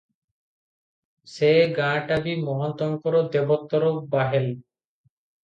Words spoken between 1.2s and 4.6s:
ସେ ଗାଁଟା ବି ମହନ୍ତଙ୍କର ଦେବୋତ୍ତର ବାହେଲ।